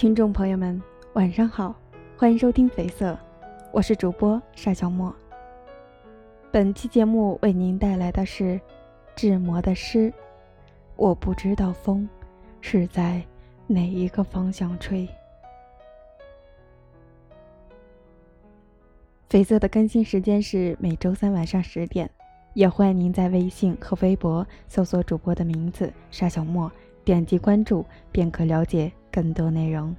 [0.00, 1.78] 听众朋友们，晚上好，
[2.16, 3.12] 欢迎收听《绯色》，
[3.70, 5.14] 我是主播沙小沫。
[6.50, 8.58] 本期节目为您带来的是
[9.14, 10.10] 志摩的诗。
[10.96, 12.08] 我不知道风
[12.62, 13.22] 是在
[13.66, 15.06] 哪一个方向吹。
[19.28, 22.10] 绯色的更新时间是每周三晚上十点，
[22.54, 26.72] 也欢迎您在微信和微博搜索主播的名字沙小沫，
[27.04, 29.94] 点击关注便可了解更多内容。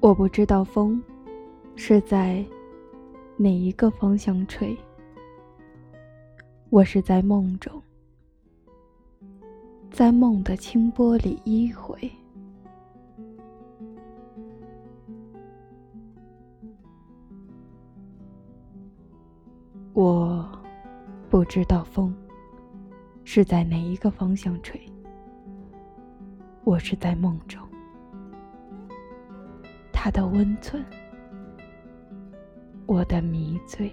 [0.00, 1.02] 我不知道风
[1.76, 2.42] 是在
[3.36, 4.74] 哪一个方向吹。
[6.70, 7.82] 我是在梦中，
[9.90, 12.10] 在梦的清波里依回。
[19.92, 20.48] 我
[21.28, 22.14] 不知道风
[23.24, 24.80] 是在哪一个方向吹。
[26.62, 27.60] 我是在梦中。
[29.92, 30.84] 他的温存，
[32.86, 33.92] 我的迷醉。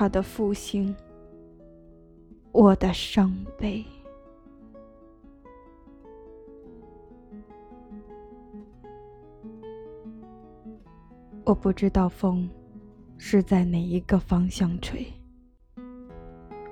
[0.00, 0.96] 他的复兴，
[2.52, 3.84] 我的伤悲。
[11.44, 12.48] 我不知道风
[13.18, 15.06] 是在哪一个方向吹。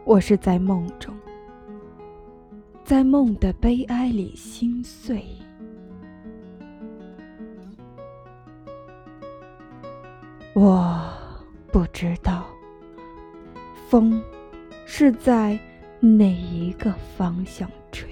[0.07, 1.15] 我是在梦中，
[2.83, 5.23] 在梦的悲哀里心碎。
[10.55, 10.99] 我
[11.71, 12.47] 不知道，
[13.89, 14.23] 风
[14.85, 15.59] 是在
[15.99, 18.07] 哪一个方向吹。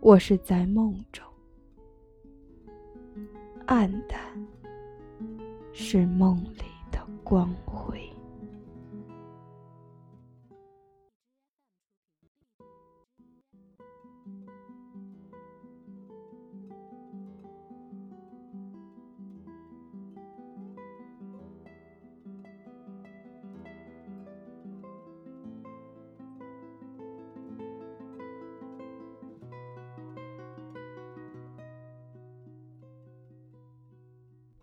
[0.00, 1.22] 我是在梦中，
[3.66, 4.18] 暗淡
[5.74, 6.98] 是梦里的。
[7.22, 7.54] 光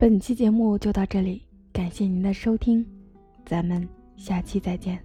[0.06, 1.42] 本期节目就到这里。
[1.74, 2.86] 感谢您的收听，
[3.44, 5.04] 咱们下期再见。